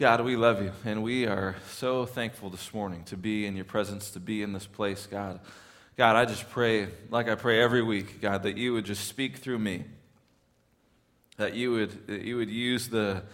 [0.00, 3.66] God, we love you, and we are so thankful this morning to be in your
[3.66, 5.40] presence, to be in this place, God.
[5.98, 9.36] God, I just pray, like I pray every week, God, that you would just speak
[9.36, 9.84] through me,
[11.36, 13.24] that you would, that you would use the,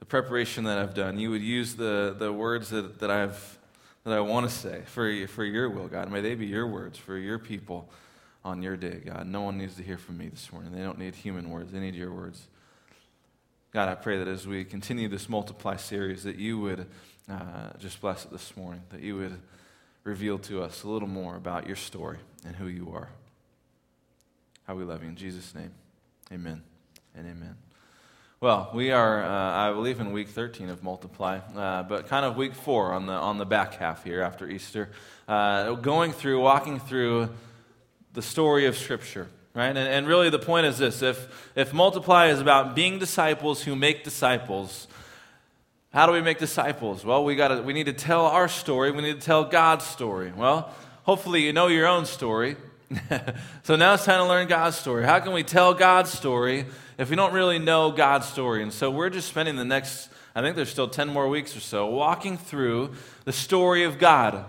[0.00, 3.56] the preparation that I've done, you would use the, the words that, that, I've,
[4.02, 6.10] that I want to say for, for your will, God.
[6.10, 7.88] May they be your words for your people
[8.44, 9.28] on your day, God.
[9.28, 10.72] No one needs to hear from me this morning.
[10.72, 12.48] They don't need human words, they need your words.
[13.72, 16.86] God, I pray that as we continue this multiply series, that you would
[17.28, 19.38] uh, just bless it this morning, that you would
[20.04, 23.10] reveal to us a little more about your story and who you are.
[24.64, 25.08] How we love you.
[25.08, 25.72] In Jesus' name,
[26.32, 26.62] amen
[27.14, 27.56] and amen.
[28.40, 32.36] Well, we are, uh, I believe, in week 13 of Multiply, uh, but kind of
[32.36, 34.90] week four on the, on the back half here after Easter,
[35.26, 37.30] uh, going through, walking through
[38.12, 39.68] the story of Scripture right?
[39.68, 43.74] And, and really, the point is this if, if multiply is about being disciples who
[43.74, 44.86] make disciples,
[45.92, 47.04] how do we make disciples?
[47.04, 50.30] Well, we, gotta, we need to tell our story, we need to tell God's story.
[50.36, 50.70] Well,
[51.04, 52.56] hopefully, you know your own story.
[53.64, 55.04] so now it's time to learn God's story.
[55.04, 56.66] How can we tell God's story
[56.98, 58.62] if we don't really know God's story?
[58.62, 61.60] And so we're just spending the next, I think there's still 10 more weeks or
[61.60, 62.92] so, walking through
[63.24, 64.44] the story of God.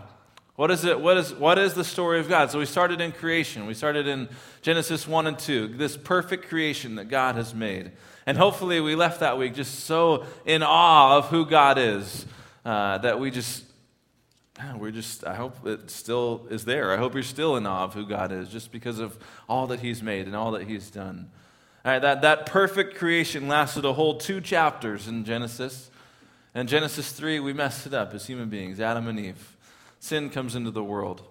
[0.58, 1.00] What is it?
[1.00, 2.50] What is, what is the story of God?
[2.50, 3.68] So we started in creation.
[3.68, 4.28] We started in
[4.64, 7.92] Genesis 1 and 2, this perfect creation that God has made.
[8.26, 12.26] And hopefully we left that week just so in awe of who God is
[12.66, 13.66] uh, that we just,
[14.76, 16.92] we're just, I hope it still is there.
[16.92, 19.16] I hope you're still in awe of who God is just because of
[19.48, 21.30] all that He's made and all that He's done.
[21.86, 25.92] All right, that, that perfect creation lasted a whole two chapters in Genesis.
[26.56, 29.57] And Genesis 3, we messed it up as human beings, Adam and Eve
[30.08, 31.22] sin comes into the world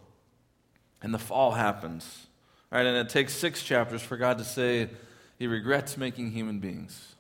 [1.03, 2.27] and the fall happens.
[2.71, 2.85] Right?
[2.85, 4.91] And it takes six chapters for God to say
[5.39, 7.15] he regrets making human beings.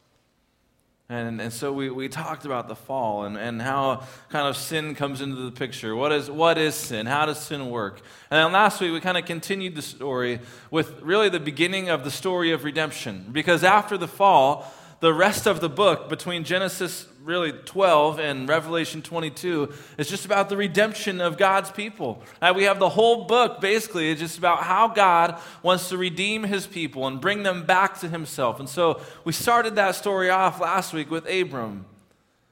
[1.08, 4.96] And, and so we, we talked about the fall and, and how kind of sin
[4.96, 5.94] comes into the picture.
[5.94, 7.06] What is, what is sin?
[7.06, 8.00] How does sin work?
[8.30, 10.40] And then last week we kind of continued the story
[10.70, 13.26] with really the beginning of the story of redemption.
[13.30, 19.02] Because after the fall, the rest of the book, between Genesis really 12 and Revelation
[19.02, 22.22] 22, is just about the redemption of God's people.
[22.40, 26.44] Uh, we have the whole book basically is just about how God wants to redeem
[26.44, 28.60] his people and bring them back to himself.
[28.60, 31.86] And so we started that story off last week with Abram.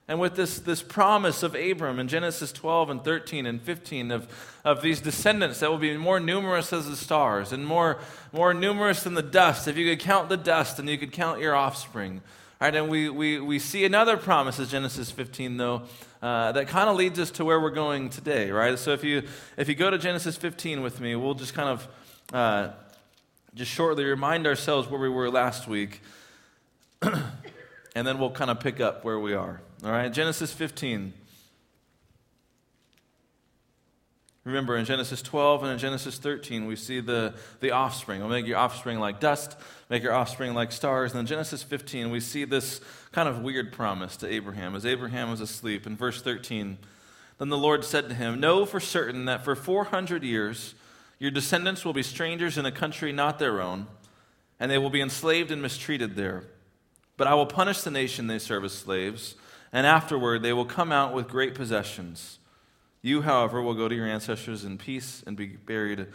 [0.09, 4.29] And with this, this promise of Abram in Genesis 12 and 13 and 15 of,
[4.65, 8.01] of these descendants that will be more numerous as the stars and more,
[8.33, 9.69] more numerous than the dust.
[9.69, 12.23] If you could count the dust, and you could count your offspring.
[12.65, 15.83] All right, and we, we, we see another promise in Genesis 15, though,
[16.23, 18.79] uh, that kind of leads us to where we're going today, right?
[18.79, 19.25] So if you,
[19.59, 21.89] if you go to Genesis 15 with me, we'll just kind of
[22.33, 22.71] uh,
[23.55, 26.01] just shortly remind ourselves where we were last week,
[27.03, 29.61] and then we'll kind of pick up where we are.
[29.85, 31.13] All right, Genesis 15.
[34.45, 38.23] Remember, in Genesis 12 and in Genesis 13, we see the, the offspring.
[38.23, 39.57] I'll make your offspring like dust,
[39.89, 41.13] make your offspring like stars.
[41.13, 45.31] And in Genesis 15, we see this kind of weird promise to Abraham as Abraham
[45.31, 45.87] was asleep.
[45.87, 46.77] In verse 13,
[47.39, 50.75] then the Lord said to him, Know for certain that for 400 years
[51.19, 53.87] your descendants will be strangers in a country not their own,
[54.61, 56.45] and they will be enslaved and mistreated there.
[57.17, 59.37] But I will punish the nation they serve as slaves
[59.75, 62.39] and afterward they will come out with great possessions.
[63.05, 66.07] You, however, will go to your ancestors in peace and be buried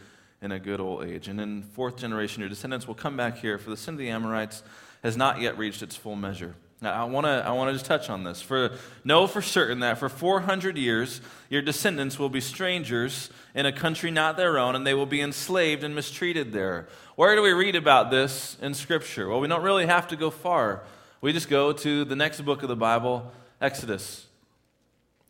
[0.41, 1.27] in a good old age.
[1.27, 4.09] And in fourth generation, your descendants will come back here, for the sin of the
[4.09, 4.63] Amorites
[5.03, 6.55] has not yet reached its full measure.
[6.81, 8.41] Now, I want to I wanna just touch on this.
[8.41, 8.71] For
[9.03, 14.09] know for certain that for 400 years, your descendants will be strangers in a country
[14.09, 16.87] not their own, and they will be enslaved and mistreated there.
[17.15, 19.29] Where do we read about this in Scripture?
[19.29, 20.81] Well, we don't really have to go far.
[21.21, 24.25] We just go to the next book of the Bible, Exodus.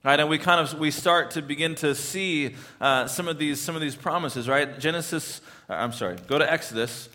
[0.02, 3.60] Right, and we kind of we start to begin to see uh, some of these
[3.60, 4.48] some of these promises.
[4.48, 5.42] Right, Genesis.
[5.70, 6.16] Uh, I'm sorry.
[6.26, 7.10] Go to Exodus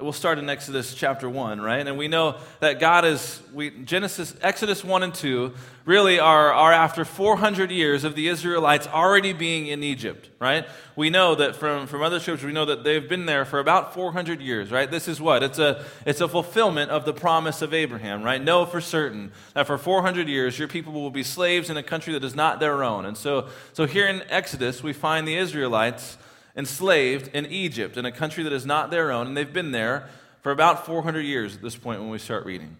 [0.00, 1.86] We'll start in Exodus chapter 1, right?
[1.86, 5.52] And we know that God is, we, Genesis, Exodus 1 and 2
[5.84, 10.66] really are, are after 400 years of the Israelites already being in Egypt, right?
[10.96, 13.92] We know that from, from other scriptures, we know that they've been there for about
[13.92, 14.90] 400 years, right?
[14.90, 15.42] This is what?
[15.42, 18.42] It's a, it's a fulfillment of the promise of Abraham, right?
[18.42, 22.14] Know for certain that for 400 years your people will be slaves in a country
[22.14, 23.04] that is not their own.
[23.04, 26.16] And so, so here in Exodus, we find the Israelites
[26.56, 30.08] enslaved in Egypt, in a country that is not their own, and they've been there
[30.42, 32.76] for about 400 years at this point when we start reading.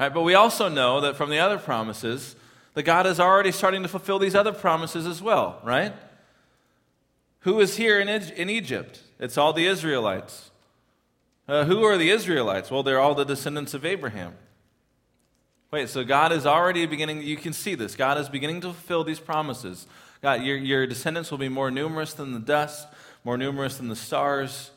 [0.00, 2.36] Right, but we also know that from the other promises,
[2.74, 5.92] that God is already starting to fulfill these other promises as well, right?
[7.40, 9.02] Who is here in, in Egypt?
[9.18, 10.50] It's all the Israelites.
[11.48, 12.70] Uh, who are the Israelites?
[12.70, 14.34] Well, they're all the descendants of Abraham.
[15.70, 17.94] Wait, so God is already beginning, you can see this.
[17.94, 19.86] God is beginning to fulfill these promises.
[20.22, 22.88] God, your, your descendants will be more numerous than the dust,
[23.24, 24.70] more numerous than the stars.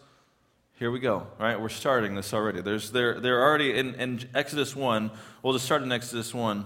[0.77, 1.59] Here we go, right?
[1.59, 2.61] We're starting this already.
[2.61, 5.11] There's, they're, they're already in, in Exodus 1.
[5.43, 6.65] We'll just start in Exodus 1.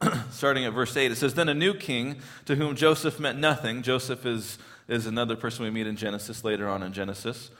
[0.30, 2.16] starting at verse 8, it says, Then a new king
[2.46, 3.82] to whom Joseph meant nothing.
[3.82, 7.50] Joseph is, is another person we meet in Genesis later on in Genesis.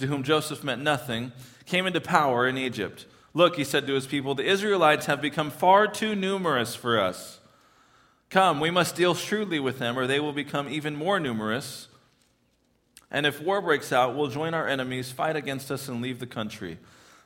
[0.00, 1.32] To whom Joseph meant nothing,
[1.66, 3.06] came into power in Egypt.
[3.32, 7.40] Look, he said to his people, the Israelites have become far too numerous for us.
[8.30, 11.88] Come, we must deal shrewdly with them, or they will become even more numerous.
[13.10, 16.26] And if war breaks out, we'll join our enemies, fight against us, and leave the
[16.26, 16.78] country.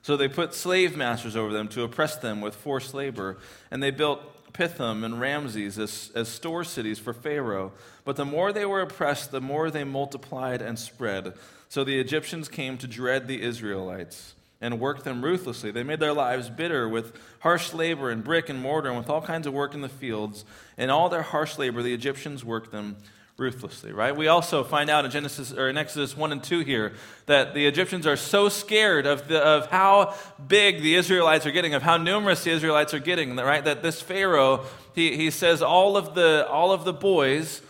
[0.02, 3.38] So they put slave masters over them to oppress them with forced labor,
[3.70, 7.72] and they built Pithom and Ramses as, as store cities for Pharaoh.
[8.04, 11.34] But the more they were oppressed, the more they multiplied and spread.
[11.68, 15.70] So the Egyptians came to dread the Israelites and worked them ruthlessly.
[15.70, 19.22] They made their lives bitter with harsh labor and brick and mortar and with all
[19.22, 20.44] kinds of work in the fields.
[20.76, 22.96] In all their harsh labor, the Egyptians worked them
[23.38, 24.16] ruthlessly, right?
[24.16, 26.94] We also find out in Genesis or in Exodus 1 and 2 here
[27.26, 31.72] that the Egyptians are so scared of, the, of how big the Israelites are getting,
[31.72, 33.64] of how numerous the Israelites are getting, right?
[33.64, 37.62] That this Pharaoh, he, he says all of the all of the boys,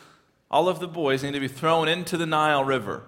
[0.50, 3.02] all of the boys need to be thrown into the Nile River.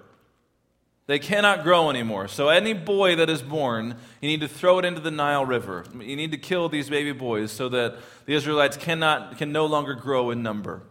[1.10, 2.28] They cannot grow anymore.
[2.28, 5.84] So, any boy that is born, you need to throw it into the Nile River.
[5.92, 7.96] You need to kill these baby boys so that
[8.26, 10.84] the Israelites cannot, can no longer grow in number.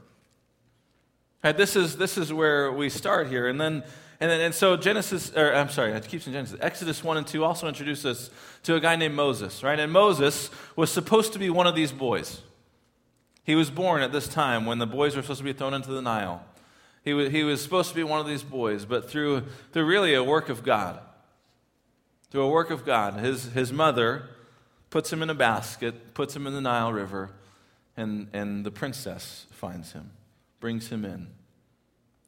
[1.42, 3.48] Right, this, is, this is where we start here.
[3.48, 3.76] And then,
[4.20, 6.60] and then and so Genesis, or I'm sorry, I keep saying Genesis.
[6.60, 8.30] Exodus 1 and 2 also introduce us
[8.64, 9.80] to a guy named Moses, right?
[9.80, 12.42] And Moses was supposed to be one of these boys.
[13.46, 15.92] He was born at this time when the boys were supposed to be thrown into
[15.92, 16.44] the Nile.
[17.04, 20.14] He was, he was supposed to be one of these boys, but through, through really
[20.14, 21.00] a work of God,
[22.30, 24.30] through a work of God, his, his mother
[24.90, 27.32] puts him in a basket, puts him in the Nile River,
[27.96, 30.12] and, and the princess finds him,
[30.60, 31.28] brings him in.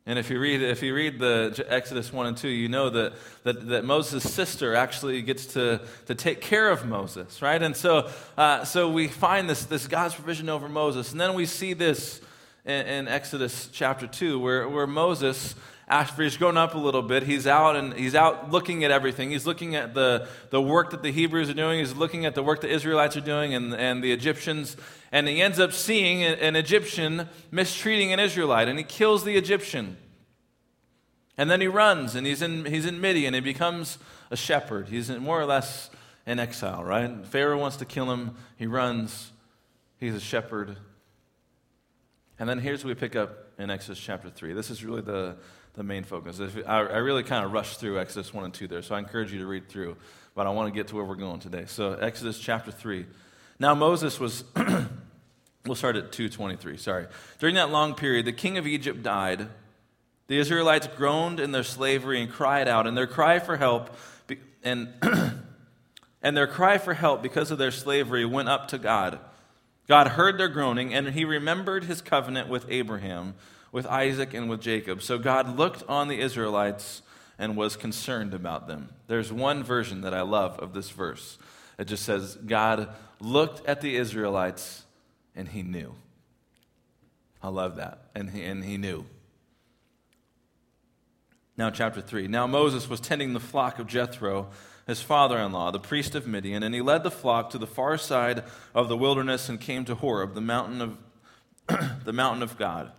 [0.07, 3.13] And if you read, if you read the Exodus 1 and 2, you know that,
[3.43, 7.61] that, that Moses' sister actually gets to, to take care of Moses, right?
[7.61, 11.11] And so, uh, so we find this, this God's provision over Moses.
[11.11, 12.19] And then we see this
[12.65, 15.55] in, in Exodus chapter 2, where, where Moses,
[15.87, 19.31] after he's grown up a little bit, he's out and he's out looking at everything.
[19.31, 22.43] He's looking at the, the work that the Hebrews are doing, he's looking at the
[22.43, 24.77] work the Israelites are doing and, and the Egyptians.
[25.11, 29.97] And he ends up seeing an Egyptian mistreating an Israelite, and he kills the Egyptian.
[31.37, 33.97] And then he runs, and he's in, he's in Midian, and he becomes
[34.29, 34.89] a shepherd.
[34.89, 35.89] He's in, more or less
[36.25, 37.25] in exile, right?
[37.25, 38.35] Pharaoh wants to kill him.
[38.57, 39.31] He runs.
[39.97, 40.77] He's a shepherd
[42.41, 44.53] and then here's what we pick up in Exodus chapter 3.
[44.53, 45.35] This is really the,
[45.75, 46.41] the main focus.
[46.65, 49.31] I, I really kind of rushed through Exodus 1 and 2 there, so I encourage
[49.31, 49.95] you to read through.
[50.33, 51.65] But I want to get to where we're going today.
[51.67, 53.05] So, Exodus chapter 3.
[53.59, 54.43] Now, Moses was.
[55.67, 57.05] we'll start at 223, sorry.
[57.37, 59.47] During that long period, the king of Egypt died.
[60.25, 63.95] The Israelites groaned in their slavery and cried out, and their cry for help.
[64.63, 64.89] And,
[66.23, 69.19] and their cry for help because of their slavery went up to God.
[69.91, 73.35] God heard their groaning, and he remembered his covenant with Abraham,
[73.73, 75.01] with Isaac, and with Jacob.
[75.01, 77.01] So God looked on the Israelites
[77.37, 78.87] and was concerned about them.
[79.07, 81.37] There's one version that I love of this verse.
[81.77, 82.87] It just says, God
[83.19, 84.85] looked at the Israelites
[85.35, 85.93] and he knew.
[87.43, 88.11] I love that.
[88.15, 89.05] And he, and he knew.
[91.61, 92.27] Now, chapter 3.
[92.27, 94.47] Now Moses was tending the flock of Jethro
[94.87, 97.67] his father in law, the priest of Midian, and he led the flock to the
[97.67, 100.97] far side of the wilderness and came to Horeb, the mountain of,
[102.03, 102.91] the mountain of God.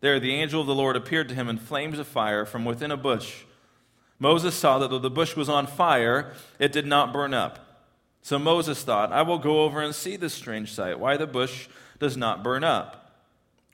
[0.00, 2.92] There, the angel of the Lord appeared to him in flames of fire from within
[2.92, 3.42] a bush.
[4.20, 7.88] Moses saw that though the bush was on fire, it did not burn up.
[8.22, 11.66] So Moses thought, I will go over and see this strange sight, why the bush
[11.98, 13.08] does not burn up.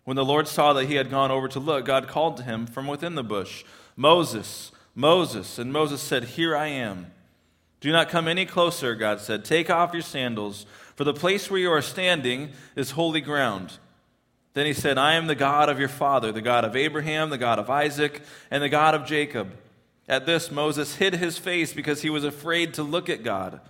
[0.04, 2.66] When the Lord saw that he had gone over to look, God called to him
[2.66, 3.64] from within the bush,
[3.96, 5.58] Moses, Moses.
[5.58, 7.10] And Moses said, Here I am.
[7.80, 9.44] Do not come any closer, God said.
[9.44, 10.64] Take off your sandals,
[10.96, 13.78] for the place where you are standing is holy ground.
[14.54, 17.38] Then he said, I am the God of your father, the God of Abraham, the
[17.38, 19.52] God of Isaac, and the God of Jacob.
[20.08, 23.60] At this, Moses hid his face because he was afraid to look at God.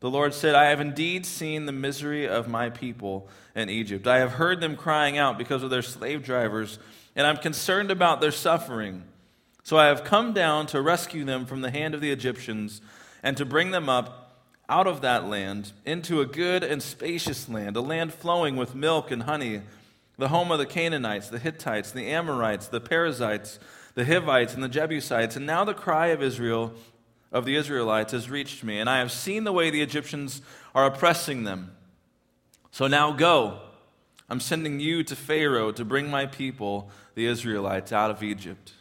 [0.00, 4.06] The Lord said, I have indeed seen the misery of my people in Egypt.
[4.06, 6.78] I have heard them crying out because of their slave drivers,
[7.16, 9.04] and I'm concerned about their suffering.
[9.62, 12.80] So I have come down to rescue them from the hand of the Egyptians
[13.22, 14.22] and to bring them up
[14.68, 19.10] out of that land into a good and spacious land, a land flowing with milk
[19.10, 19.62] and honey,
[20.18, 23.58] the home of the Canaanites, the Hittites, the Amorites, the Perizzites,
[23.94, 25.36] the Hivites, and the Jebusites.
[25.36, 26.72] And now the cry of Israel,
[27.30, 30.42] of the Israelites has reached me, and I have seen the way the Egyptians
[30.74, 31.72] are oppressing them.
[32.70, 33.60] So now go.
[34.28, 38.72] I'm sending you to Pharaoh to bring my people, the Israelites, out of Egypt.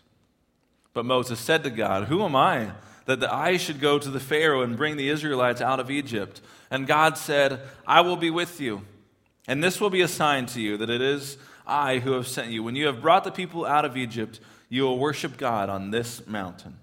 [0.93, 2.71] But Moses said to God, Who am I
[3.05, 6.41] that I should go to the Pharaoh and bring the Israelites out of Egypt?
[6.69, 8.81] And God said, I will be with you.
[9.47, 12.51] And this will be a sign to you that it is I who have sent
[12.51, 12.63] you.
[12.63, 16.25] When you have brought the people out of Egypt, you will worship God on this
[16.27, 16.77] mountain.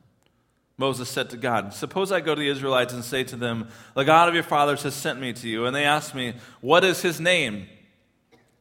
[0.77, 4.05] Moses said to God, Suppose I go to the Israelites and say to them, The
[4.05, 5.67] God of your fathers has sent me to you.
[5.67, 7.67] And they ask me, What is his name?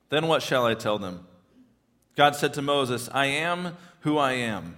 [0.10, 1.28] Then what shall I tell them?
[2.16, 4.78] God said to Moses, I am who I am.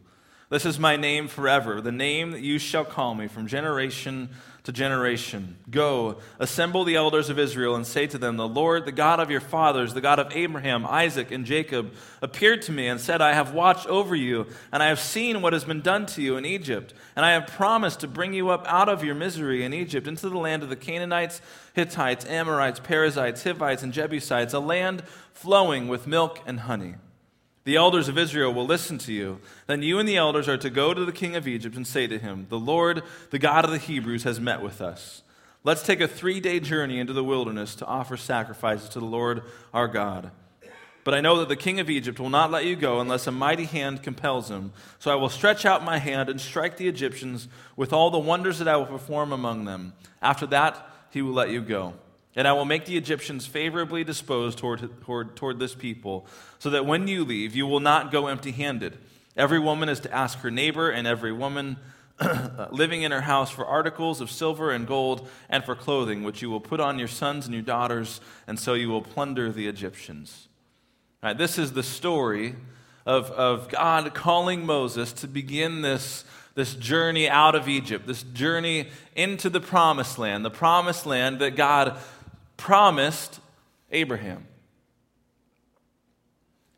[0.51, 4.27] This is my name forever, the name that you shall call me from generation
[4.63, 5.55] to generation.
[5.69, 9.31] Go, assemble the elders of Israel, and say to them, The Lord, the God of
[9.31, 13.31] your fathers, the God of Abraham, Isaac, and Jacob, appeared to me and said, I
[13.31, 16.43] have watched over you, and I have seen what has been done to you in
[16.43, 16.93] Egypt.
[17.15, 20.27] And I have promised to bring you up out of your misery in Egypt into
[20.27, 21.39] the land of the Canaanites,
[21.75, 25.03] Hittites, Amorites, Perizzites, Hivites, and Jebusites, a land
[25.33, 26.95] flowing with milk and honey.
[27.63, 29.39] The elders of Israel will listen to you.
[29.67, 32.07] Then you and the elders are to go to the king of Egypt and say
[32.07, 35.21] to him, The Lord, the God of the Hebrews, has met with us.
[35.63, 39.43] Let's take a three day journey into the wilderness to offer sacrifices to the Lord
[39.73, 40.31] our God.
[41.03, 43.31] But I know that the king of Egypt will not let you go unless a
[43.31, 44.71] mighty hand compels him.
[44.99, 48.59] So I will stretch out my hand and strike the Egyptians with all the wonders
[48.59, 49.93] that I will perform among them.
[50.21, 51.93] After that, he will let you go.
[52.35, 56.25] And I will make the Egyptians favorably disposed toward, toward, toward this people,
[56.59, 58.97] so that when you leave, you will not go empty handed.
[59.35, 61.77] Every woman is to ask her neighbor, and every woman
[62.19, 66.41] uh, living in her house for articles of silver and gold and for clothing, which
[66.41, 69.67] you will put on your sons and your daughters, and so you will plunder the
[69.67, 70.47] Egyptians.
[71.21, 72.55] Right, this is the story
[73.05, 76.23] of, of God calling Moses to begin this
[76.53, 81.55] this journey out of Egypt, this journey into the promised land, the promised land that
[81.55, 81.97] God
[82.61, 83.39] promised
[83.91, 84.45] Abraham.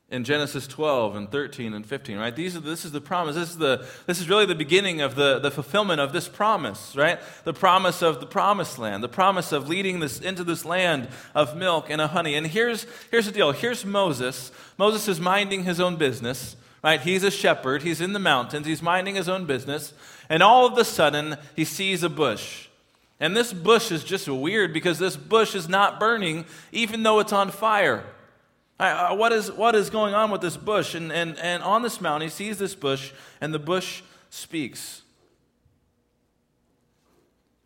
[0.09, 2.33] In Genesis 12 and 13 and 15, right?
[2.33, 3.35] These are, this is the promise.
[3.35, 6.95] This is, the, this is really the beginning of the, the fulfillment of this promise,
[6.95, 7.19] right?
[7.43, 11.57] The promise of the promised land, the promise of leading this into this land of
[11.57, 12.35] milk and of honey.
[12.35, 13.51] And here's, here's the deal.
[13.51, 14.53] Here's Moses.
[14.77, 17.01] Moses is minding his own business, right?
[17.01, 17.81] He's a shepherd.
[17.81, 18.67] He's in the mountains.
[18.67, 19.93] He's minding his own business.
[20.29, 22.69] And all of a sudden, he sees a bush.
[23.23, 27.31] And this bush is just weird because this bush is not burning, even though it's
[27.31, 28.03] on fire.
[28.77, 30.93] Uh, what, is, what is going on with this bush?
[30.93, 35.03] And, and, and on this mountain, he sees this bush, and the bush speaks.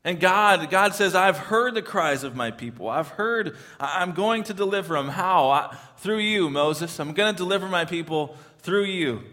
[0.03, 2.87] And God, God says, I've heard the cries of my people.
[2.87, 5.07] I've heard, I'm going to deliver them.
[5.07, 5.49] How?
[5.49, 6.99] I, through you, Moses.
[6.99, 9.23] I'm going to deliver my people through you.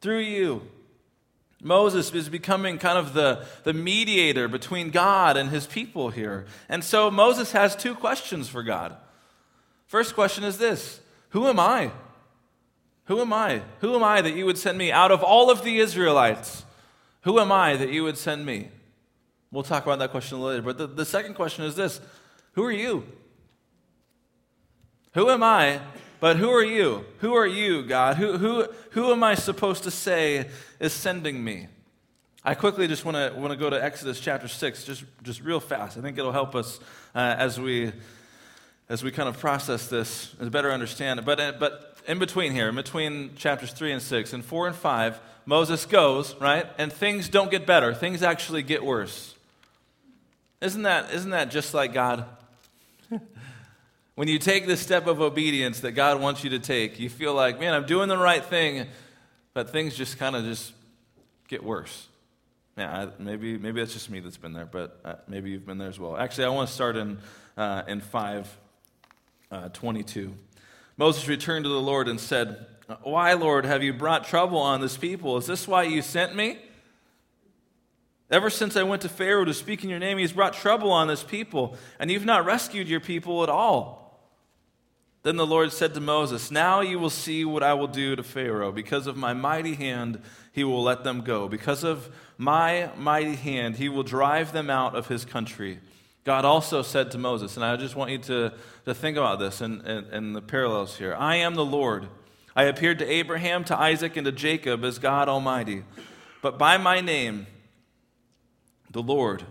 [0.00, 0.62] Through you.
[1.62, 6.46] Moses is becoming kind of the, the mediator between God and his people here.
[6.68, 8.96] And so Moses has two questions for God.
[9.86, 11.90] First question is this Who am I?
[13.06, 13.62] Who am I?
[13.80, 16.64] Who am I that you would send me out of all of the Israelites?
[17.22, 18.68] Who am I that you would send me?
[19.50, 20.62] We'll talk about that question later.
[20.62, 22.00] But the, the second question is this
[22.52, 23.04] Who are you?
[25.14, 25.80] Who am I
[26.20, 27.04] but who are you?
[27.20, 28.16] Who are you, God?
[28.16, 30.48] Who, who, who am I supposed to say
[30.80, 31.68] is sending me?
[32.44, 35.58] I quickly just want to want to go to Exodus chapter 6, just, just real
[35.58, 35.98] fast.
[35.98, 36.78] I think it'll help us
[37.14, 37.92] uh, as, we,
[38.88, 41.24] as we kind of process this and better understand it.
[41.24, 44.76] But, uh, but in between here, in between chapters 3 and 6, and 4 and
[44.76, 46.66] 5, Moses goes, right?
[46.78, 49.34] And things don't get better, things actually get worse.
[50.60, 52.24] Isn't that, isn't that just like God?
[54.16, 57.34] When you take this step of obedience that God wants you to take, you feel
[57.34, 58.86] like, man, I'm doing the right thing,
[59.52, 60.72] but things just kind of just
[61.48, 62.08] get worse.
[62.78, 65.90] Yeah, maybe maybe that's just me that's been there, but uh, maybe you've been there
[65.90, 66.16] as well.
[66.16, 67.18] Actually, I want to start in
[67.58, 68.48] uh, in five
[69.50, 70.34] uh, twenty-two.
[70.96, 72.64] Moses returned to the Lord and said,
[73.02, 75.36] "Why, Lord, have you brought trouble on this people?
[75.36, 76.58] Is this why you sent me?"
[78.30, 81.06] Ever since I went to Pharaoh to speak in your name, he's brought trouble on
[81.06, 84.05] this people, and you've not rescued your people at all.
[85.26, 88.22] Then the Lord said to Moses, Now you will see what I will do to
[88.22, 88.70] Pharaoh.
[88.70, 91.48] Because of my mighty hand, he will let them go.
[91.48, 95.80] Because of my mighty hand, he will drive them out of his country.
[96.22, 98.52] God also said to Moses, and I just want you to,
[98.84, 102.06] to think about this and, and, and the parallels here I am the Lord.
[102.54, 105.82] I appeared to Abraham, to Isaac, and to Jacob as God Almighty.
[106.40, 107.48] But by my name,
[108.92, 109.42] the Lord,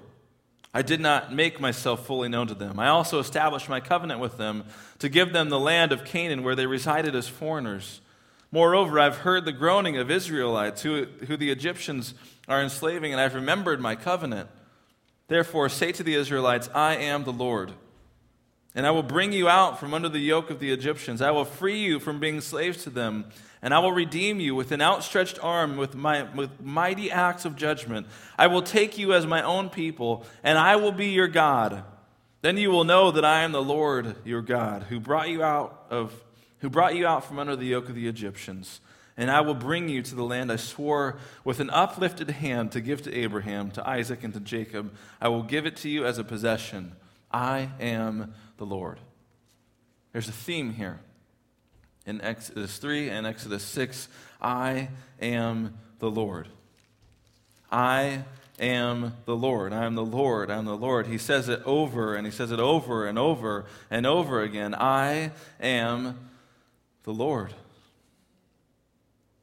[0.76, 2.82] I did not make myself fully known to them.
[2.82, 4.66] I also established my covenant with them
[5.00, 8.02] to give them the land of Canaan where they resided as foreigners.
[8.52, 12.14] Moreover, I've heard the groaning of Israelites who, who the Egyptians
[12.50, 14.50] are enslaving, and I've remembered my covenant.
[15.30, 17.72] Therefore, say to the Israelites, I am the Lord.
[18.76, 21.22] And I will bring you out from under the yoke of the Egyptians.
[21.22, 23.26] I will free you from being slaves to them
[23.66, 27.56] and I will redeem you with an outstretched arm, with, my, with mighty acts of
[27.56, 28.06] judgment.
[28.38, 31.84] I will take you as my own people, and I will be your God.
[32.44, 35.88] Then you will know that I am the Lord your God, who brought you out
[35.90, 36.14] of
[36.60, 38.82] who brought you out from under the yoke of the Egyptians.
[39.18, 42.82] And I will bring you to the land I swore with an uplifted hand to
[42.82, 44.94] give to Abraham, to Isaac, and to Jacob.
[45.20, 46.96] I will give it to you as a possession.
[47.32, 49.00] I am the Lord.
[50.12, 51.00] There's a theme here
[52.06, 54.08] in Exodus 3 and Exodus 6
[54.42, 54.90] I
[55.22, 56.48] am the Lord.
[57.72, 58.24] I
[58.60, 59.74] am the Lord.
[59.74, 60.52] I am the Lord.
[60.52, 61.08] I am the Lord.
[61.08, 64.76] He says it over and he says it over and over and over again.
[64.76, 66.18] I am
[67.04, 67.54] the Lord.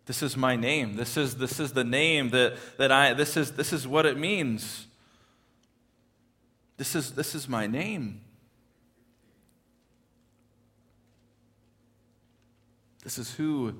[0.07, 0.97] This is my name.
[0.97, 4.19] This is, this is the name that, that I, this is, this is what it
[4.19, 4.87] means.
[6.76, 8.21] This is, this is my name.
[13.02, 13.75] This is who,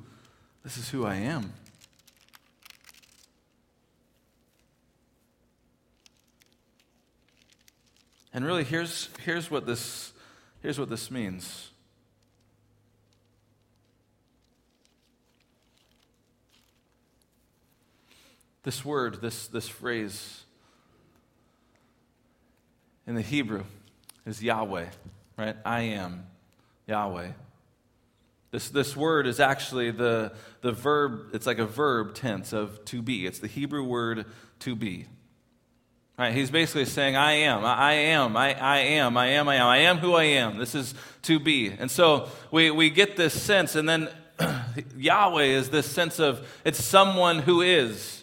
[0.64, 1.52] this is who I am.
[8.35, 10.12] And really, here's, here's, what this,
[10.62, 11.69] here's what this means.
[18.62, 20.45] This word, this, this phrase
[23.07, 23.64] in the Hebrew
[24.25, 24.87] is Yahweh,
[25.37, 25.57] right?
[25.64, 26.26] I am
[26.87, 27.33] Yahweh.
[28.53, 33.01] This, this word is actually the, the verb, it's like a verb tense of to
[33.01, 33.27] be.
[33.27, 34.27] It's the Hebrew word
[34.61, 35.07] to be.
[36.19, 39.67] Right, he's basically saying, I am, I am, I, I am, I am, I am,
[39.67, 40.59] I am who I am.
[40.59, 41.71] This is to be.
[41.71, 44.11] And so we, we get this sense, and then
[44.99, 48.23] Yahweh is this sense of it's someone who is.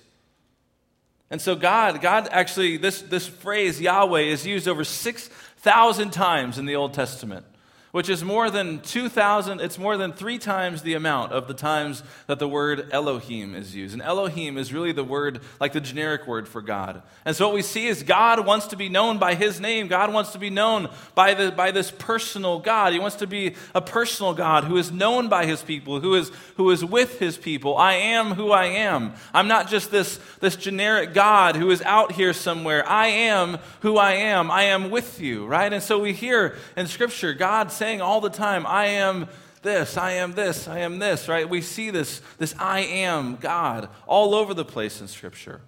[1.32, 6.68] And so God, God actually, this, this phrase Yahweh is used over 6,000 times in
[6.68, 7.48] the Old Testament
[7.91, 12.04] which is more than 2,000, it's more than three times the amount of the times
[12.28, 13.93] that the word Elohim is used.
[13.93, 17.02] And Elohim is really the word, like the generic word for God.
[17.25, 19.88] And so what we see is God wants to be known by his name.
[19.88, 22.93] God wants to be known by, the, by this personal God.
[22.93, 26.32] He wants to be a personal God who is known by his people, who is,
[26.58, 27.75] who is with his people.
[27.75, 29.13] I am who I am.
[29.34, 32.88] I'm not just this, this generic God who is out here somewhere.
[32.88, 34.52] I am who I am.
[34.52, 35.73] I am with you, right?
[35.73, 39.28] And so we hear in Scripture God saying all the time, I am
[39.62, 41.50] this, I am this, I am this, right?
[41.50, 45.62] We see this, this I am God all over the place in Scripture.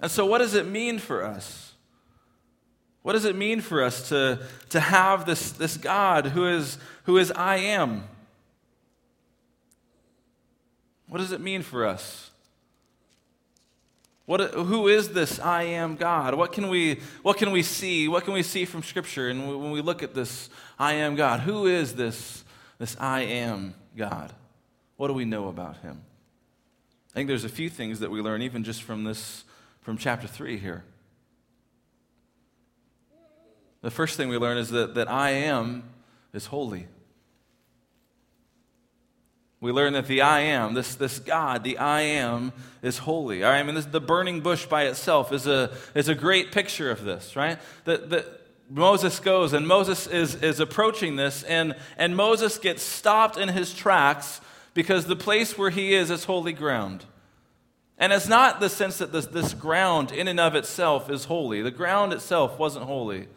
[0.00, 1.74] And so, what does it mean for us?
[3.02, 7.18] What does it mean for us to, to have this, this God who is, who
[7.18, 8.04] is I am?
[11.08, 12.30] What does it mean for us?
[14.26, 16.34] What, who is this I am God?
[16.34, 18.08] What can, we, what can we see?
[18.08, 19.28] What can we see from Scripture?
[19.28, 22.44] And when we look at this I am God, who is this,
[22.78, 24.32] this I am God?
[24.96, 26.02] What do we know about him?
[27.12, 29.44] I think there's a few things that we learn even just from this,
[29.80, 30.84] from chapter 3 here.
[33.80, 35.84] The first thing we learn is that, that I am
[36.32, 36.88] is holy.
[39.60, 43.44] We learn that the I am, this, this God, the I am, is holy.
[43.44, 47.04] I mean, this, the burning bush by itself is a, is a great picture of
[47.04, 47.58] this, right?
[47.84, 53.36] That, that Moses goes and Moses is, is approaching this, and, and Moses gets stopped
[53.36, 54.40] in his tracks
[54.74, 57.04] because the place where he is is holy ground.
[57.98, 61.62] And it's not the sense that this, this ground in and of itself is holy.
[61.62, 63.28] The ground itself wasn't holy.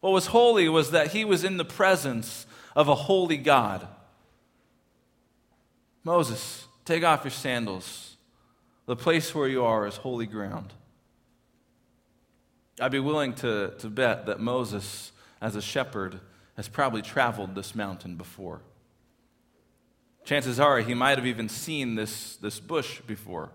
[0.00, 3.86] What was holy was that he was in the presence of a holy God.
[6.04, 8.16] Moses, take off your sandals.
[8.86, 10.72] The place where you are is holy ground.
[12.82, 16.18] I'd be willing to, to bet that Moses, as a shepherd,
[16.56, 18.60] has probably traveled this mountain before.
[20.24, 23.50] Chances are he might have even seen this, this bush before.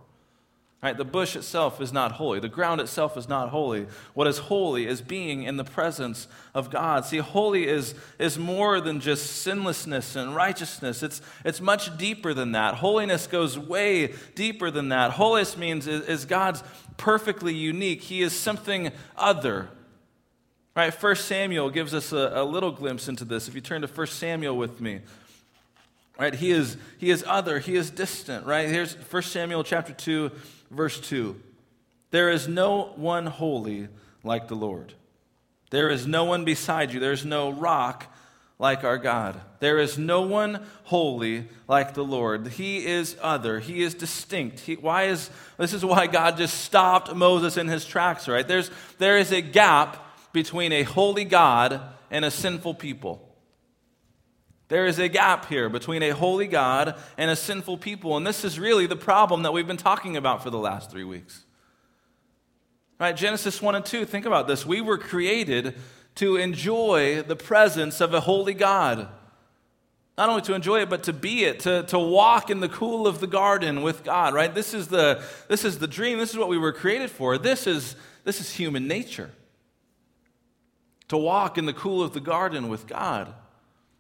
[0.82, 0.96] Right?
[0.96, 2.40] The bush itself is not holy.
[2.40, 3.88] The ground itself is not holy.
[4.13, 7.04] What is holy is being in the presence of God.
[7.04, 11.02] See, holy is, is more than just sinlessness and righteousness.
[11.02, 12.76] It's, it's much deeper than that.
[12.76, 15.12] Holiness goes way deeper than that.
[15.12, 16.63] Holiness means is, is God's
[16.96, 18.04] perfectly unique.
[18.04, 19.70] He is something other.
[20.76, 20.94] Right?
[20.94, 23.48] First Samuel gives us a, a little glimpse into this.
[23.48, 25.00] If you turn to First Samuel with me,
[26.20, 26.36] right?
[26.36, 28.68] He is, he is other, he is distant, right?
[28.70, 30.32] Here's 1 Samuel chapter 2,
[30.71, 31.39] verse 2
[32.12, 33.88] There is no one holy
[34.23, 34.93] like the Lord.
[35.69, 36.99] There is no one beside you.
[36.99, 38.13] There is no rock
[38.60, 39.39] like our God.
[39.60, 42.47] There is no one holy like the Lord.
[42.47, 43.60] He is other.
[43.60, 44.62] He is distinct.
[44.62, 48.47] He, why is this is why God just stopped Moses in his tracks, right?
[48.47, 53.27] There's there is a gap between a holy God and a sinful people.
[54.69, 58.43] There is a gap here between a holy God and a sinful people, and this
[58.43, 61.45] is really the problem that we've been talking about for the last 3 weeks.
[62.99, 63.15] Right?
[63.15, 64.65] Genesis 1 and 2, think about this.
[64.65, 65.75] We were created
[66.15, 69.08] to enjoy the presence of a holy God.
[70.17, 73.06] Not only to enjoy it, but to be it, to, to walk in the cool
[73.06, 74.53] of the garden with God, right?
[74.53, 76.17] This is, the, this is the dream.
[76.17, 77.38] This is what we were created for.
[77.38, 79.30] This is, this is human nature.
[81.10, 83.32] To walk in the cool of the garden with God.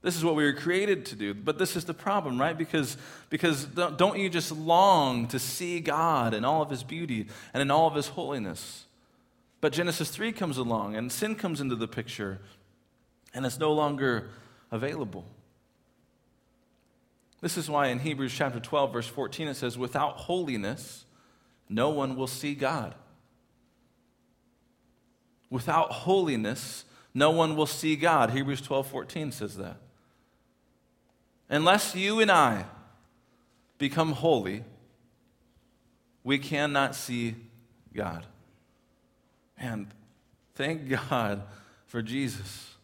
[0.07, 1.33] This is what we were created to do.
[1.33, 2.57] But this is the problem, right?
[2.57, 2.95] Because,
[3.29, 7.69] because don't you just long to see God in all of his beauty and in
[7.69, 8.85] all of his holiness?
[9.59, 12.39] But Genesis 3 comes along and sin comes into the picture
[13.33, 14.29] and it's no longer
[14.71, 15.25] available.
[17.41, 21.03] This is why in Hebrews chapter 12, verse 14, it says, Without holiness,
[21.67, 22.95] no one will see God.
[25.49, 28.29] Without holiness, no one will see God.
[28.29, 29.81] Hebrews 12, 14 says that.
[31.49, 32.65] Unless you and I
[33.77, 34.63] become holy,
[36.23, 37.35] we cannot see
[37.93, 38.25] God.
[39.57, 39.87] And
[40.55, 41.43] thank God
[41.85, 42.76] for Jesus.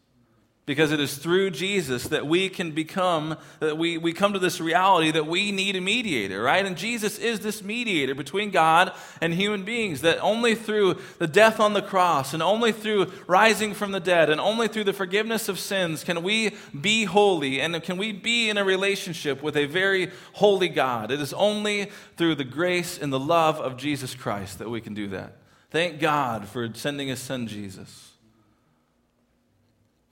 [0.66, 4.62] Because it is through Jesus that we can become, that we, we come to this
[4.62, 6.66] reality that we need a mediator, right?
[6.66, 11.60] And Jesus is this mediator between God and human beings, that only through the death
[11.60, 15.50] on the cross and only through rising from the dead and only through the forgiveness
[15.50, 19.66] of sins can we be holy and can we be in a relationship with a
[19.66, 21.12] very holy God.
[21.12, 24.94] It is only through the grace and the love of Jesus Christ that we can
[24.94, 25.36] do that.
[25.72, 28.13] Thank God for sending his son Jesus.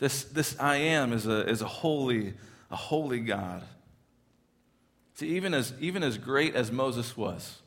[0.01, 2.33] This, this I am is a, is a holy,
[2.71, 3.61] a holy God.
[5.13, 7.61] See, even as, even as great as Moses was,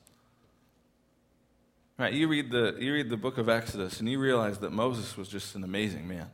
[1.96, 5.16] right, you read, the, you read the book of Exodus and you realize that Moses
[5.16, 6.28] was just an amazing man.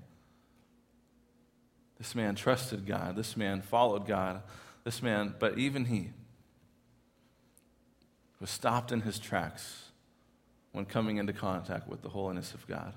[1.99, 3.15] This man trusted God.
[3.15, 4.41] This man followed God.
[4.85, 6.13] This man, but even he
[8.41, 9.91] was stopped in his tracks
[10.73, 12.95] when coming into contact with the holiness of God.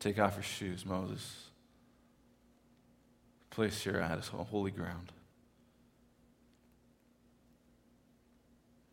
[0.00, 1.50] Take off your shoes, Moses.
[3.54, 5.12] Place your at on holy ground.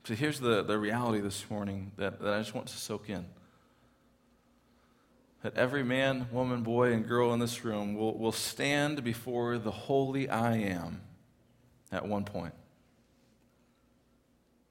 [0.03, 3.25] So here's the, the reality this morning that, that I just want to soak in.
[5.41, 9.71] That every man, woman, boy, and girl in this room will, will stand before the
[9.71, 11.01] holy I am
[11.91, 12.53] at one point.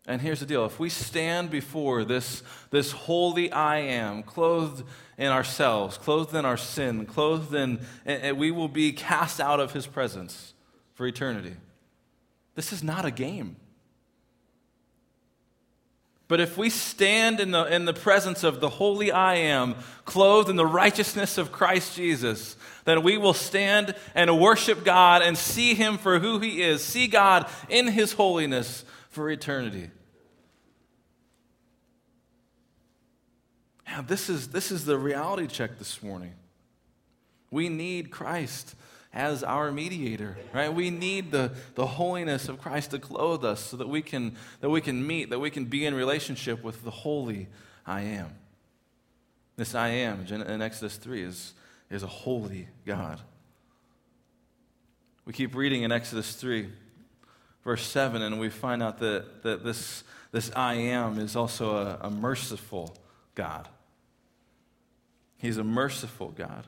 [0.07, 4.85] And here's the deal if we stand before this, this holy I am, clothed
[5.19, 9.73] in ourselves, clothed in our sin, clothed in, and we will be cast out of
[9.73, 10.55] his presence
[10.95, 11.57] for eternity.
[12.55, 13.57] This is not a game.
[16.29, 20.49] But if we stand in the, in the presence of the holy I am, clothed
[20.49, 25.75] in the righteousness of Christ Jesus, then we will stand and worship God and see
[25.75, 29.91] him for who he is, see God in his holiness for eternity.
[33.87, 36.33] Now, this is, this is the reality check this morning.
[37.51, 38.77] We need Christ
[39.13, 40.73] as our mediator, right?
[40.73, 44.71] We need the, the holiness of Christ to clothe us so that we, can, that
[44.71, 47.49] we can meet, that we can be in relationship with the holy
[47.85, 48.31] I am.
[49.57, 51.55] This I am in Exodus 3 is,
[51.91, 53.21] is a holy God.
[55.25, 56.71] We keep reading in Exodus 3,
[57.65, 61.99] verse 7, and we find out that, that this, this I am is also a,
[62.03, 62.97] a merciful
[63.35, 63.69] God.
[65.39, 66.67] He's a merciful God.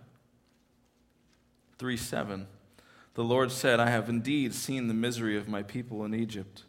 [1.79, 2.47] 3 7.
[3.15, 6.65] The Lord said, I have indeed seen the misery of my people in Egypt.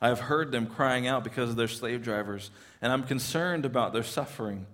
[0.00, 3.92] I have heard them crying out because of their slave drivers, and I'm concerned about
[3.92, 4.66] their suffering.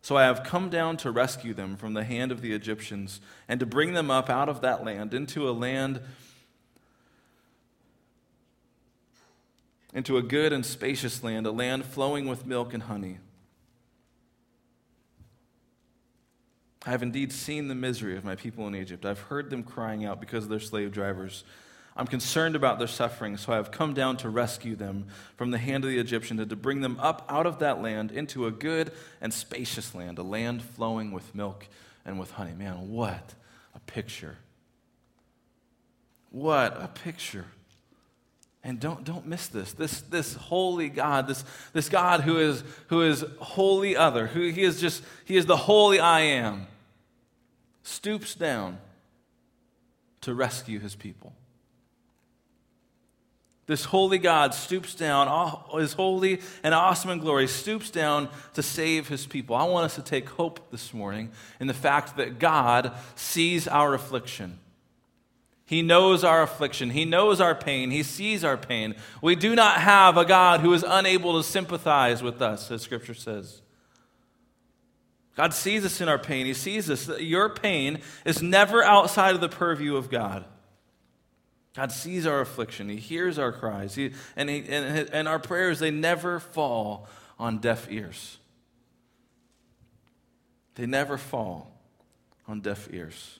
[0.00, 3.60] So I have come down to rescue them from the hand of the Egyptians and
[3.60, 6.00] to bring them up out of that land into a land
[9.92, 13.18] into a good and spacious land, a land flowing with milk and honey.
[16.84, 19.04] I have indeed seen the misery of my people in Egypt.
[19.04, 21.44] I've heard them crying out because of their slave drivers.
[21.94, 25.58] I'm concerned about their suffering, so I have come down to rescue them from the
[25.58, 28.50] hand of the Egyptians and to bring them up out of that land into a
[28.50, 31.68] good and spacious land, a land flowing with milk
[32.04, 32.54] and with honey.
[32.54, 33.34] Man, what
[33.74, 34.38] a picture!
[36.30, 37.44] What a picture.
[38.64, 39.72] And don't, don't miss this.
[39.72, 44.62] This, this holy God, this, this God who is, who is holy other, who he
[44.62, 46.68] is just, he is the holy I am,
[47.82, 48.78] stoops down
[50.20, 51.32] to rescue his people.
[53.66, 55.28] This holy God stoops down,
[55.78, 59.56] is holy and awesome in glory, stoops down to save his people.
[59.56, 63.94] I want us to take hope this morning in the fact that God sees our
[63.94, 64.58] affliction.
[65.72, 66.90] He knows our affliction.
[66.90, 67.90] He knows our pain.
[67.90, 68.94] He sees our pain.
[69.22, 73.14] We do not have a God who is unable to sympathize with us, as Scripture
[73.14, 73.62] says.
[75.34, 76.44] God sees us in our pain.
[76.44, 77.08] He sees us.
[77.18, 80.44] Your pain is never outside of the purview of God.
[81.74, 82.90] God sees our affliction.
[82.90, 83.94] He hears our cries.
[83.94, 87.08] He, and, he, and, and our prayers, they never fall
[87.38, 88.36] on deaf ears.
[90.74, 91.80] They never fall
[92.46, 93.38] on deaf ears.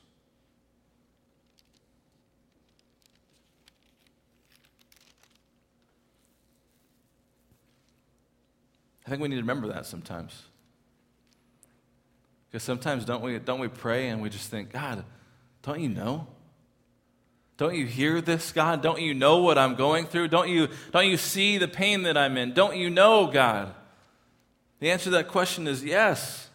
[9.07, 10.43] I think we need to remember that sometimes.
[12.51, 15.05] Because sometimes don't we, don't we pray and we just think, God,
[15.62, 16.27] don't you know?
[17.57, 18.83] Don't you hear this, God?
[18.83, 20.29] Don't you know what I'm going through?
[20.29, 22.53] Don't you, don't you see the pain that I'm in?
[22.53, 23.75] Don't you know, God?
[24.81, 26.49] The answer to that question is yes.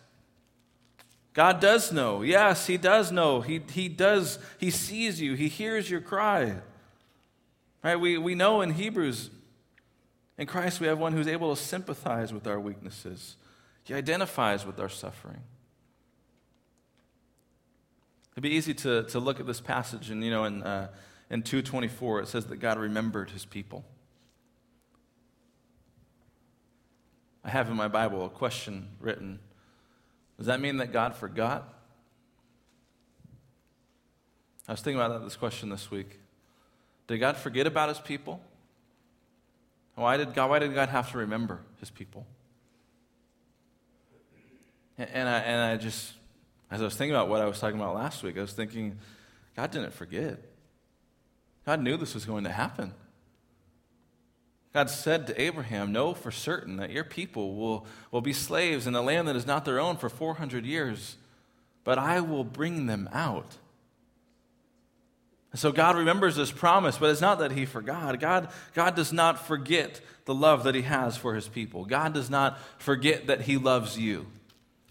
[1.33, 2.23] God does know.
[2.23, 3.41] Yes, He does know.
[3.41, 5.35] He, he does, He sees you.
[5.35, 6.55] He hears your cry.
[7.83, 7.95] Right?
[7.95, 9.29] We, we know in Hebrews
[10.37, 13.37] in Christ, we have one who's able to sympathize with our weaknesses,
[13.83, 15.41] he identifies with our suffering.
[18.33, 20.89] It'd be easy to, to look at this passage, and you know, in, uh,
[21.31, 23.83] in 224, it says that God remembered his people.
[27.43, 29.39] I have in my Bible a question written
[30.37, 31.73] Does that mean that God forgot?
[34.67, 36.19] I was thinking about this question this week.
[37.07, 38.41] Did God forget about his people?
[39.97, 42.27] Why did God, why did God have to remember his people?
[44.95, 46.13] And, I, and I just,
[46.69, 48.99] as I was thinking about what I was talking about last week, I was thinking,
[49.55, 50.37] God didn't forget.
[51.65, 52.93] God knew this was going to happen.
[54.71, 58.93] God said to Abraham, Know for certain that your people will, will be slaves in
[58.93, 61.17] a land that is not their own for 400 years,
[61.83, 63.57] but I will bring them out.
[65.55, 68.19] So God remembers this promise, but it's not that he forgot.
[68.19, 71.85] God, God does not forget the love that he has for his people.
[71.85, 74.27] God does not forget that he loves you.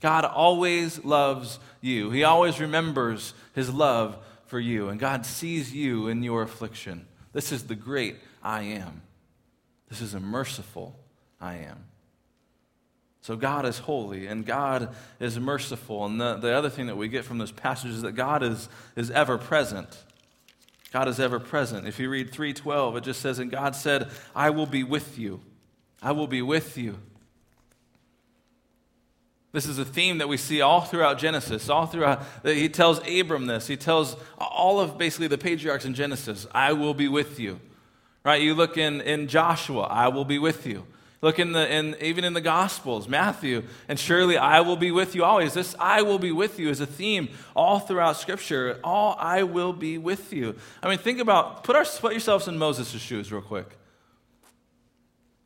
[0.01, 2.11] God always loves you.
[2.11, 7.07] He always remembers his love for you, and God sees you in your affliction.
[7.33, 9.03] This is the great I am.
[9.89, 10.99] This is a merciful
[11.41, 11.85] I am.
[13.21, 16.07] So God is holy and God is merciful.
[16.07, 18.69] And the, the other thing that we get from this passage is that God is,
[18.95, 19.89] is ever present.
[20.93, 21.87] God is ever present.
[21.87, 25.41] If you read 3:12, it just says, "And God said, I will be with you.
[26.03, 26.99] I will be with you."
[29.53, 31.69] This is a theme that we see all throughout Genesis.
[31.69, 33.67] All throughout, he tells Abram this.
[33.67, 37.61] He tells all of basically the patriarchs in Genesis, "I will be with you."
[38.23, 38.43] Right?
[38.43, 40.87] You look in in Joshua, "I will be with you."
[41.23, 45.15] Look in the in even in the Gospels, Matthew, and surely I will be with
[45.15, 45.55] you always.
[45.55, 48.79] This I will be with you is a theme all throughout Scripture.
[48.85, 50.57] All I will be with you.
[50.83, 53.79] I mean, think about put our put yourselves in Moses' shoes real quick.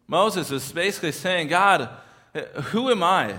[0.08, 1.88] Moses is basically saying, God,
[2.64, 3.38] who am I?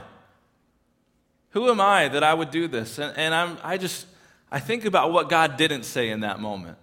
[1.49, 2.97] Who am I that I would do this?
[2.97, 4.07] And, and I'm I just
[4.49, 6.77] I think about what God didn't say in that moment.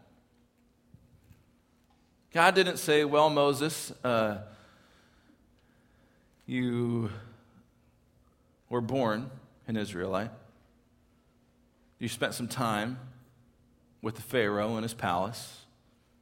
[2.32, 4.38] God didn't say, Well, Moses, uh,
[6.48, 7.10] you
[8.70, 9.30] were born
[9.68, 10.30] an Israelite.
[11.98, 12.98] You spent some time
[14.00, 15.58] with the Pharaoh in his palace.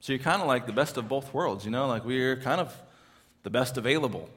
[0.00, 1.86] So you're kind of like the best of both worlds, you know?
[1.86, 2.74] Like we're kind of
[3.44, 4.28] the best available.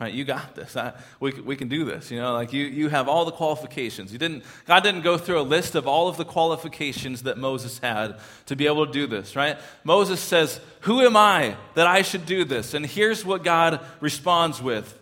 [0.00, 0.12] Right?
[0.12, 0.76] You got this.
[0.76, 2.10] I, we, we can do this.
[2.10, 4.12] You know, like you, you have all the qualifications.
[4.12, 7.78] You didn't, God didn't go through a list of all of the qualifications that Moses
[7.78, 9.58] had to be able to do this, right?
[9.84, 12.74] Moses says, Who am I that I should do this?
[12.74, 14.98] And here's what God responds with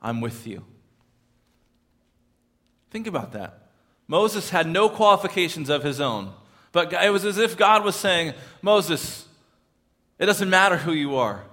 [0.00, 0.64] I'm with you.
[2.90, 3.68] Think about that.
[4.06, 6.32] Moses had no qualifications of his own,
[6.72, 9.26] but it was as if God was saying, Moses,
[10.18, 11.44] it doesn't matter who you are,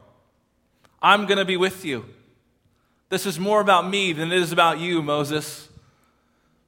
[1.01, 2.05] I'm going to be with you.
[3.15, 5.69] This is more about me than it is about you, Moses.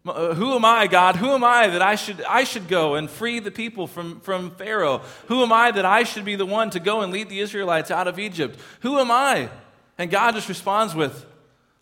[0.06, 1.18] Uh, who am I, God?
[1.18, 4.52] Who am I that I should, I should go and free the people from, from
[4.52, 5.02] Pharaoh?
[5.26, 7.92] Who am I that I should be the one to go and lead the Israelites
[7.92, 8.58] out of Egypt?
[8.80, 9.50] Who am I?
[9.98, 11.26] And God just responds with,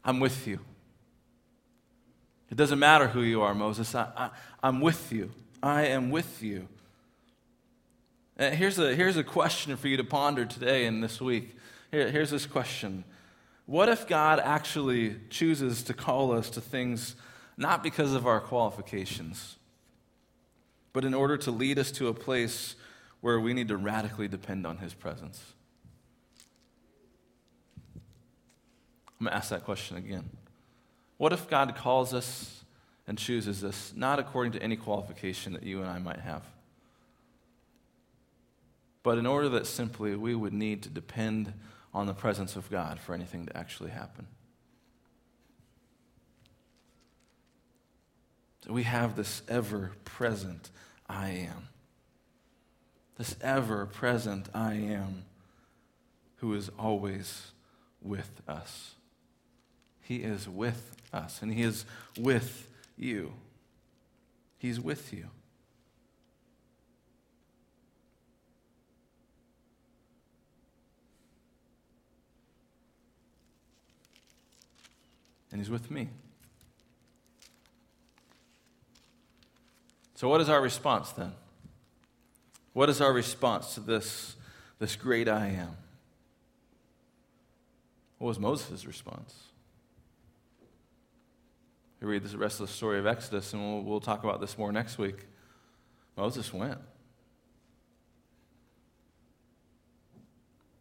[0.04, 0.58] I'm with you.
[2.50, 3.94] It doesn't matter who you are, Moses.
[3.94, 4.30] I, I,
[4.64, 5.30] I'm with you.
[5.62, 6.68] I am with you.
[8.40, 11.56] Uh, here's, a, here's a question for you to ponder today and this week.
[11.92, 13.04] Here, here's this question
[13.66, 17.16] What if God actually chooses to call us to things
[17.58, 19.58] not because of our qualifications,
[20.94, 22.76] but in order to lead us to a place
[23.22, 25.42] where we need to radically depend on His presence?
[29.20, 30.30] I'm going to ask that question again.
[31.18, 32.64] What if God calls us
[33.08, 36.44] and chooses us not according to any qualification that you and I might have?
[39.06, 41.54] but in order that simply we would need to depend
[41.96, 44.28] on the presence of God for anything to actually happen.
[48.66, 50.72] So we have this ever present
[51.08, 51.70] I am.
[53.18, 55.24] This ever present I am
[56.38, 57.54] who is always
[58.02, 58.96] with us.
[60.02, 61.86] He is with us, and He is
[62.20, 63.34] with you.
[64.58, 65.30] He's with you.
[75.56, 76.10] And He's with me.
[80.16, 81.32] So, what is our response then?
[82.74, 84.36] What is our response to this,
[84.80, 85.78] this great I am?
[88.18, 89.34] What was Moses' response?
[92.02, 94.58] We read the rest of the story of Exodus, and we'll, we'll talk about this
[94.58, 95.26] more next week.
[96.18, 96.80] Moses went.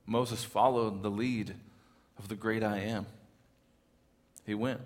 [0.04, 1.54] Moses followed the lead
[2.18, 3.06] of the great I am.
[4.44, 4.80] He went.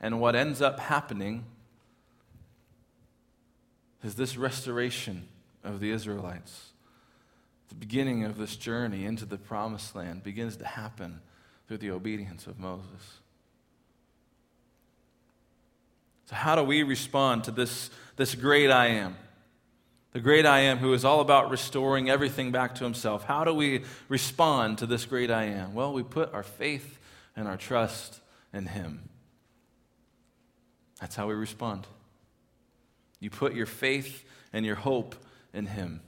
[0.00, 1.44] And what ends up happening
[4.02, 5.28] is this restoration
[5.64, 6.72] of the Israelites.
[7.68, 11.20] The beginning of this journey into the promised land begins to happen
[11.66, 13.20] through the obedience of Moses.
[16.26, 19.16] So, how do we respond to this, this great I am?
[20.16, 23.24] The great I am who is all about restoring everything back to himself.
[23.24, 25.74] How do we respond to this great I am?
[25.74, 26.98] Well, we put our faith
[27.36, 29.10] and our trust in him.
[31.02, 31.86] That's how we respond.
[33.20, 34.24] You put your faith
[34.54, 35.16] and your hope
[35.52, 36.00] in him.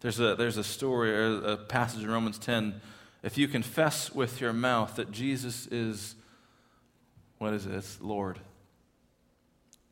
[0.00, 1.14] There's a, there's a story,
[1.50, 2.78] a passage in Romans 10.
[3.22, 6.14] If you confess with your mouth that Jesus is,
[7.38, 7.72] what is it?
[7.72, 8.38] It's Lord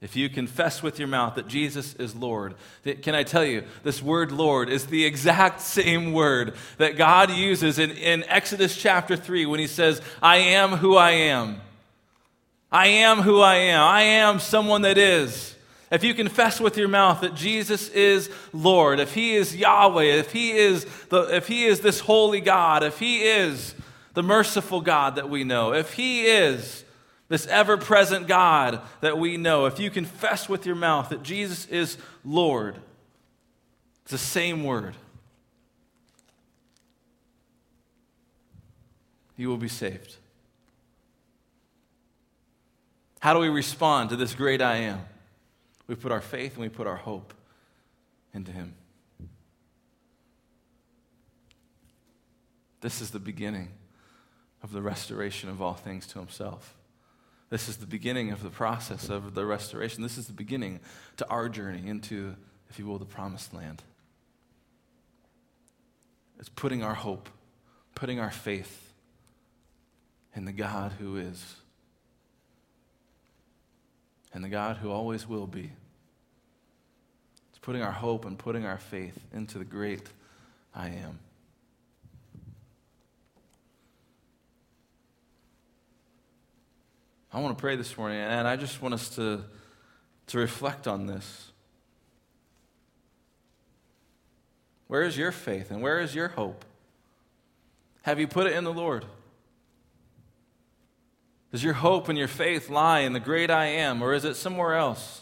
[0.02, 2.54] if you confess with your mouth that Jesus is Lord,
[3.02, 7.78] can I tell you, this word Lord is the exact same word that God uses
[7.78, 11.60] in, in Exodus chapter 3 when he says, I am who I am.
[12.72, 13.80] I am who I am.
[13.80, 15.54] I am someone that is.
[15.92, 20.32] If you confess with your mouth that Jesus is Lord, if he is Yahweh, if
[20.32, 23.74] he is, the, if he is this holy God, if he is
[24.14, 26.82] the merciful God that we know, if he is
[27.32, 31.64] this ever present God that we know, if you confess with your mouth that Jesus
[31.68, 32.76] is Lord,
[34.02, 34.94] it's the same word.
[39.38, 40.14] You will be saved.
[43.20, 45.00] How do we respond to this great I am?
[45.86, 47.32] We put our faith and we put our hope
[48.34, 48.74] into Him.
[52.82, 53.70] This is the beginning
[54.62, 56.76] of the restoration of all things to Himself.
[57.52, 60.02] This is the beginning of the process of the restoration.
[60.02, 60.80] This is the beginning
[61.18, 62.34] to our journey into,
[62.70, 63.82] if you will, the promised land.
[66.38, 67.28] It's putting our hope,
[67.94, 68.94] putting our faith
[70.34, 71.56] in the God who is,
[74.32, 75.72] and the God who always will be.
[77.50, 80.08] It's putting our hope and putting our faith into the great
[80.74, 81.18] I am.
[87.32, 89.42] I want to pray this morning, and I just want us to,
[90.26, 91.50] to reflect on this.
[94.86, 96.66] Where is your faith and where is your hope?
[98.02, 99.06] Have you put it in the Lord?
[101.50, 104.34] Does your hope and your faith lie in the great I am, or is it
[104.34, 105.21] somewhere else?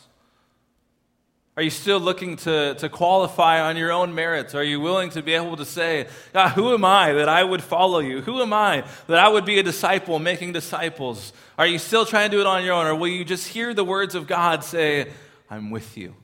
[1.61, 4.55] Are you still looking to, to qualify on your own merits?
[4.55, 7.63] Are you willing to be able to say, God, who am I that I would
[7.63, 8.23] follow you?
[8.23, 11.35] Who am I that I would be a disciple making disciples?
[11.58, 12.87] Are you still trying to do it on your own?
[12.87, 15.11] Or will you just hear the words of God say,
[15.50, 16.15] I'm with you?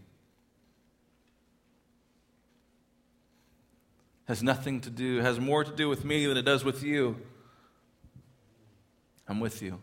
[4.29, 7.15] Has nothing to do, has more to do with me than it does with you.
[9.29, 9.81] I'm with you.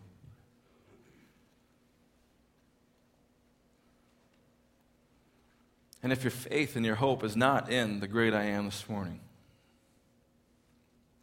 [6.04, 8.88] And if your faith and your hope is not in the great I am this
[8.90, 9.22] morning,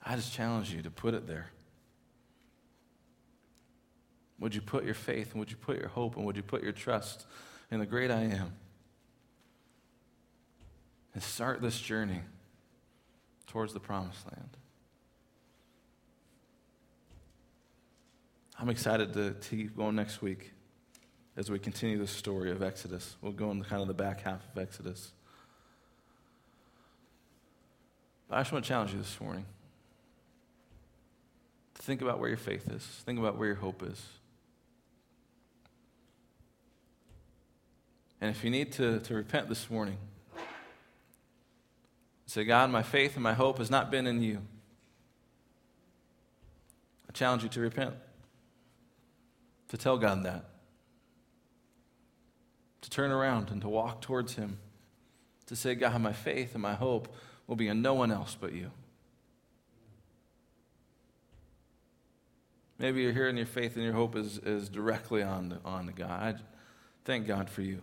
[0.02, 1.50] I just challenge you to put it there.
[4.38, 6.62] Would you put your faith and would you put your hope and would you put
[6.62, 7.26] your trust
[7.70, 8.54] in the great I am.
[11.12, 12.22] And start this journey
[13.46, 14.56] towards the promised land.
[18.58, 20.52] I'm excited to, to keep going next week
[21.40, 23.16] as we continue the story of Exodus.
[23.22, 25.10] We'll go into kind of the back half of Exodus.
[28.28, 29.46] But I just want to challenge you this morning
[31.76, 34.00] think about where your faith is, think about where your hope is.
[38.20, 39.96] And if you need to, to repent this morning,
[42.26, 44.42] say, God, my faith and my hope has not been in you.
[47.08, 47.94] I challenge you to repent,
[49.68, 50.49] to tell God that,
[52.80, 54.58] to turn around and to walk towards Him,
[55.46, 57.14] to say, God, my faith and my hope
[57.46, 58.70] will be in no one else but you.
[62.78, 66.40] Maybe you're here and your faith and your hope is, is directly on, on God.
[67.04, 67.82] Thank God for you.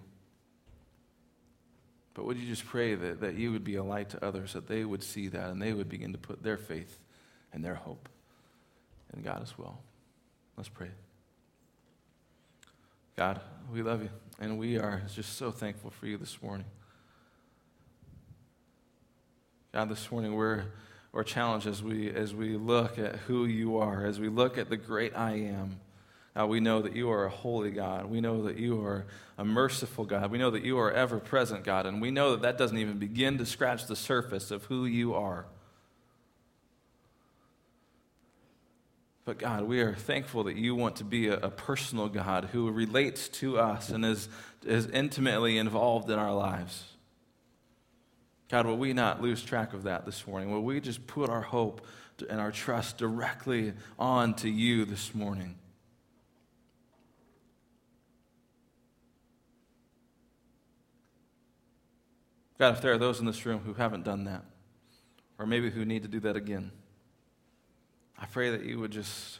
[2.15, 4.67] But would you just pray that, that you would be a light to others, that
[4.67, 6.99] they would see that and they would begin to put their faith
[7.53, 8.09] and their hope
[9.15, 9.79] in God as well?
[10.57, 10.89] Let's pray.
[13.17, 13.41] God,
[13.73, 16.67] we love you, and we are just so thankful for you this morning.
[19.73, 20.65] God, this morning we're,
[21.11, 24.69] we're challenged as we, as we look at who you are, as we look at
[24.69, 25.79] the great I am.
[26.35, 28.05] God, we know that you are a holy God.
[28.05, 29.07] We know that you are
[29.39, 30.29] a merciful God.
[30.29, 31.87] We know that you are ever present, God.
[31.87, 35.15] And we know that that doesn't even begin to scratch the surface of who you
[35.15, 35.47] are.
[39.27, 42.71] But God, we are thankful that you want to be a, a, personal God who
[42.71, 44.29] relates to us and is,
[44.65, 46.93] is intimately involved in our lives.
[48.47, 50.49] God, will we not lose track of that this morning?
[50.49, 51.85] Will we just put our hope
[52.29, 55.55] and our trust directly on to you this morning?
[62.57, 64.45] God, if there are those in this room who haven't done that,
[65.37, 66.71] or maybe who need to do that again,
[68.17, 69.39] I pray that you would just,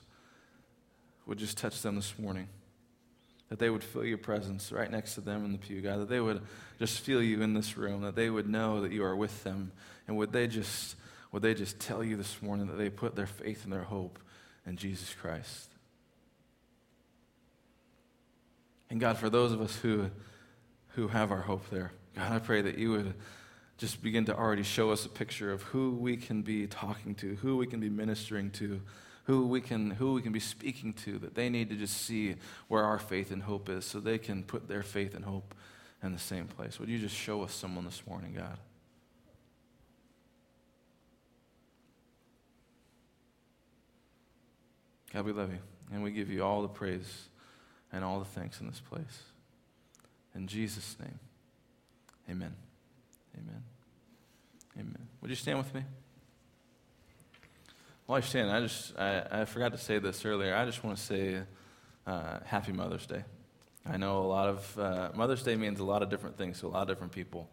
[1.26, 2.48] would just touch them this morning
[3.50, 6.10] that they would feel your presence right next to them in the pew, God, that
[6.10, 6.42] they would
[6.80, 9.72] just feel you in this room, that they would know that you are with them.
[10.08, 10.96] And would they just,
[11.32, 14.20] would they just tell you this morning that they put their faith and their hope
[14.66, 15.72] in Jesus Christ?
[18.90, 20.10] And God, for those of us who,
[20.90, 23.14] who have our hope there, God, I pray that you would
[23.78, 27.36] just begin to already show us a picture of who we can be talking to,
[27.36, 28.82] who we can be ministering to,
[29.26, 32.36] who we can who we can be speaking to that they need to just see
[32.70, 35.54] where our faith and hope is so they can put their faith and hope
[36.02, 36.80] in the same place.
[36.80, 38.58] Would you just show us someone this morning god?
[45.14, 45.60] God we love you
[45.92, 47.28] and we give you all the praise
[47.92, 49.24] and all the thanks in this place.
[50.34, 51.20] In jesus name
[52.30, 52.67] amen
[53.38, 53.64] amen
[54.76, 55.84] amen would you stand with me
[58.08, 60.56] while I stand, I just I, I forgot to say this earlier.
[60.56, 61.42] I just want to say
[62.08, 63.26] uh, Happy Mother's Day.
[63.86, 66.68] I know a lot of uh, Mother's Day means a lot of different things to
[66.68, 67.50] a lot of different people.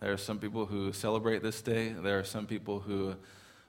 [0.00, 1.90] There are some people who celebrate this day.
[1.90, 3.14] There are some people who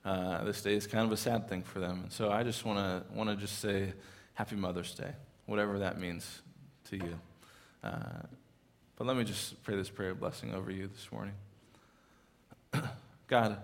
[0.04, 2.00] uh, this day is kind of a sad thing for them.
[2.02, 3.94] And so I just want to want to just say
[4.34, 5.12] Happy Mother's Day,
[5.46, 6.42] whatever that means
[6.90, 7.20] to you.
[7.84, 8.24] Uh,
[8.96, 11.36] but let me just pray this prayer of blessing over you this morning.
[13.28, 13.58] God.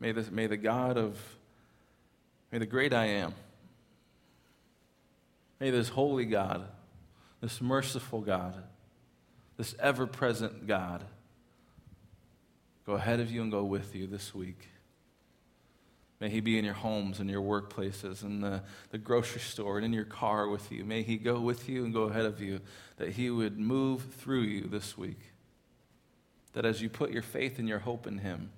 [0.00, 1.18] May the, may the God of,
[2.52, 3.34] may the great I am,
[5.60, 6.66] may this holy God,
[7.40, 8.62] this merciful God,
[9.56, 11.04] this ever present God,
[12.84, 14.68] go ahead of you and go with you this week.
[16.20, 19.84] May he be in your homes and your workplaces and the, the grocery store and
[19.84, 20.84] in your car with you.
[20.84, 22.60] May he go with you and go ahead of you,
[22.96, 25.18] that he would move through you this week.
[26.52, 28.50] That as you put your faith and your hope in him,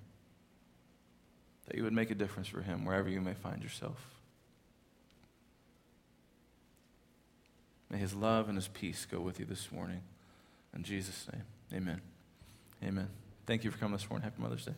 [1.65, 3.97] that you would make a difference for him wherever you may find yourself.
[7.89, 10.01] May his love and his peace go with you this morning.
[10.75, 11.43] In Jesus' name,
[11.73, 12.01] amen.
[12.83, 13.09] Amen.
[13.45, 14.23] Thank you for coming this morning.
[14.23, 14.73] Happy Mother's Day.